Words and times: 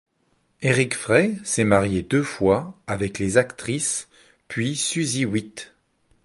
Erik 0.63 0.95
Frey 0.95 1.37
s'est 1.43 1.63
marié 1.63 2.01
deux 2.01 2.23
fois, 2.23 2.75
avec 2.87 3.19
les 3.19 3.37
actrices 3.37 4.07
puis 4.47 4.75
Susi 4.75 5.25
Witt. 5.25 5.75